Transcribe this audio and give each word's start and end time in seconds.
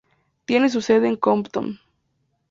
Tiene 0.45 0.67
su 0.71 0.81
sede 0.81 1.07
en 1.09 1.15
Compton. 1.15 1.79